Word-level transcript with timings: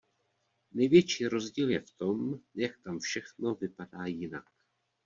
Největší 0.71 1.27
rozdíl 1.27 1.69
je 1.69 1.79
v 1.81 1.91
tom, 1.91 2.39
jak 2.55 2.79
tam 2.79 2.99
všechno 2.99 3.55
vypadá 3.55 4.05
jinak. 4.05 4.45